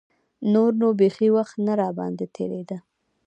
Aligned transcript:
نور 0.53 0.71
نو 0.81 0.87
بيخي 0.99 1.27
وخت 1.37 1.55
نه 1.65 1.73
راباندې 1.81 2.25
تېرېده. 2.35 2.77